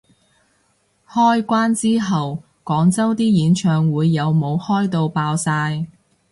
[1.07, 5.85] 開關之後廣州啲演唱會有冇開到爆晒